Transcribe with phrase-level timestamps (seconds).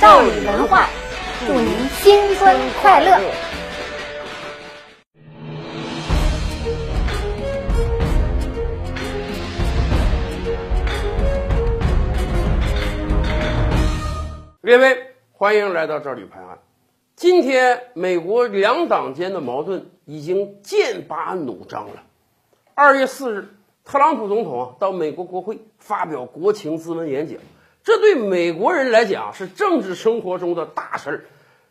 [0.00, 0.88] 赵宇文化，
[1.44, 3.18] 祝您新春快乐！
[14.62, 14.96] 列位，
[15.32, 16.58] 欢迎来到这里拍案。
[17.16, 22.04] 今天，美国两党间的矛盾已经剑拔弩张了。
[22.74, 23.48] 二月四日，
[23.84, 27.36] 特朗普总统啊到美国国会发表国情咨文演讲，
[27.88, 31.24] 这对美国人来讲是政治生活中的大事儿。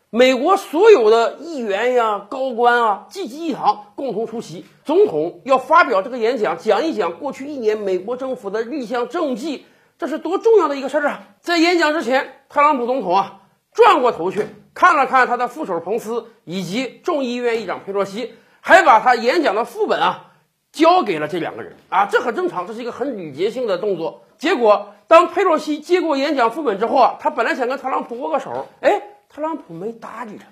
[0.09, 4.65] 美国所有的议员呀、高官啊济济一堂，共同出席。
[4.83, 9.67] 总统要发表这个演讲，讲一讲过去一年美国政府的立项政绩。
[9.99, 11.19] 这是多重要的一个事儿啊！
[11.39, 14.43] 在演讲之前，特朗普总统啊转过头去
[14.73, 20.31] 看了看他的副手彭斯以及众议院议长佩洛西，还把他演讲的副本啊
[20.71, 24.23] 交给了这两个人啊，这很正常，这是一个很礼节性的动作。
[24.39, 30.45] 结果，当佩洛西接过演讲副本之后啊，他本来想跟特朗普握个手，哎，特朗普没搭理他，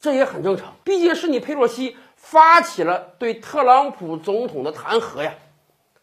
[0.00, 5.34] 这也很正常，毕竟是你佩洛西发起了对特朗普总统的弹劾呀。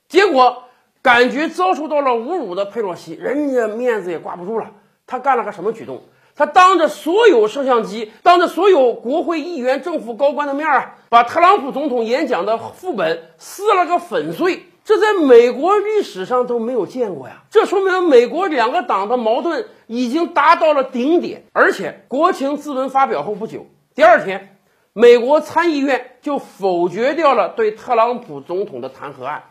[0.08, 0.64] 结果。
[1.00, 4.72] 感觉遭受到了侮辱的佩洛西，人家面子也挂不住了。
[5.06, 6.02] 他干了个什么举动？
[6.36, 14.66] 他当着所有摄像机，当着所有国会议员、政府高官的面啊，把特朗普总统演讲的副本撕了个粉碎。
[14.88, 17.44] 这在美国历史上都没有见过呀！
[17.50, 21.44] 这说明美国两个党的矛盾已经达到了顶点。
[21.52, 23.66] 而且，国情咨文发表后不久，
[23.96, 24.58] 第二天，
[24.94, 29.44] 美国参议院就否决掉了对特朗普总统的弹劾案。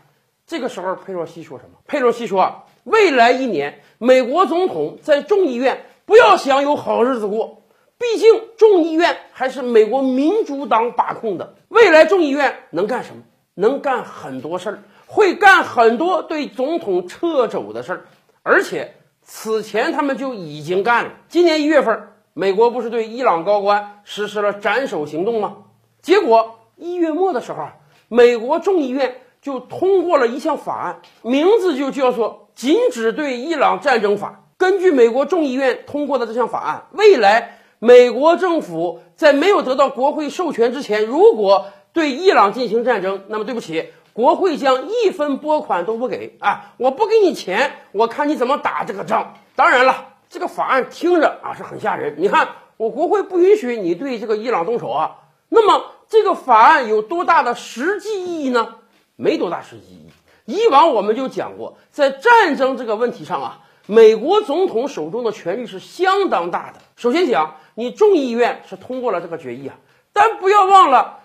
[0.47, 1.81] 这个时候，佩洛西说什么？
[1.87, 7.61] 佩洛西说啊，未来一年，美国总统在众议院不要想有好日子过，
[7.99, 11.57] 毕竟众议院还是美国民主党把控的。
[11.69, 13.23] 未来众议院能干什么？
[13.59, 18.07] 能干很多事儿，会干很多对总统掣肘的事儿，
[18.43, 21.11] 而且此前他们就已经干了。
[21.29, 25.57] 今年一月份，美国不是对伊朗高官实施了斩首行动吗？
[26.03, 27.69] 结果一月末的时候，
[28.09, 29.23] 美国众议院。
[29.43, 34.43] 就通过了一项法案，名字就叫做《禁止对伊朗战争法》。
[34.57, 46.73] 根据美国众议院通过的这项法案，未来美国政府在没有得到国会授权之前，如果对伊朗进行战争，那么对不起，国会将一分拨款都不给啊！
[46.79, 49.35] 我不给你钱，我看你怎么打这个仗。
[49.55, 52.15] 当然了，这个法案听着啊是很吓人。
[52.17, 55.17] 你看，我国会不允许你对这个伊朗动手啊，
[55.51, 58.77] 那么这个法案有多大的实际意义呢？
[59.17, 60.11] 没多大实际意义。
[60.47, 66.81] 以往我们就讲过，在战争这个问题上啊，美国总统手中的权力是相当大的。
[66.97, 69.77] 首先讲，你众议院是通过了这个决议啊，
[70.15, 71.19] 但不要忘了，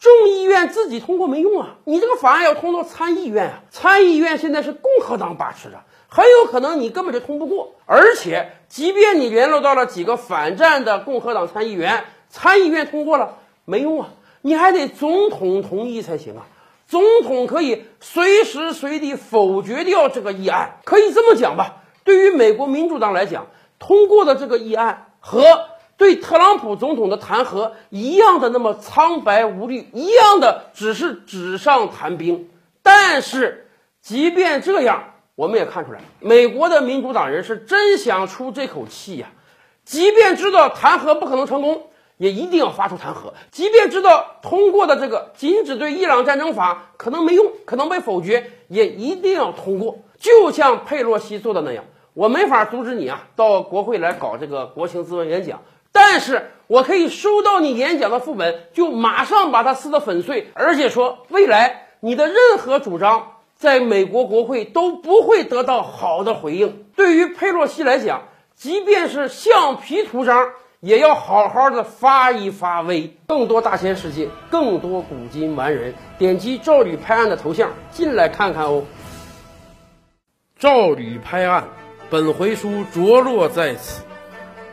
[0.00, 7.74] 众议院自己通过没用啊，你这个法案要通到参议院啊，参议院现在是共和党把持着，很有可能你根本就通不过。
[7.84, 14.10] 而且，即便你联络到了几个反战的共和党参议员，参议院通过了没用啊，
[14.40, 16.46] 你还得总统同意才行啊。
[16.86, 21.82] 总统可以随时随地否决掉这个议案，可以这么讲吧？
[22.04, 23.48] 对于美国民主党来讲，
[23.78, 25.42] 通过的这个议案和
[25.98, 32.48] 对特朗普总统的弹劾一样的那么苍白无力，一样的只是纸上谈兵。
[32.82, 33.68] 但是，
[34.00, 39.28] 即便这样，我们也看出来，美国的民主党人是真想出这口气呀。
[39.84, 41.82] 即便知道弹劾不可能成功。
[42.16, 50.00] 也一定要发出弹劾，即便知道通过的这个禁止对伊朗战争法可能没用，可能被否决，也一定要通过。
[50.18, 51.84] 就像佩洛西做的那样，
[52.14, 55.62] 我没法阻止你啊，到国会来搞这个国情咨文演讲，
[55.92, 66.86] 但是我可以收到你演讲的副本，就马上把它撕得粉碎，而且说未来你的任何主张在美国国会都不会得到好的回应。
[66.96, 70.50] 对于佩洛西来讲，即便是橡皮图章。
[70.80, 78.84] 也要好好的发一发威，更多大千世界，更多古今完人，点击赵吕拍案的头像进来看看哦。
[80.56, 81.64] 赵吕拍案，
[82.10, 84.04] 本回书着落在此。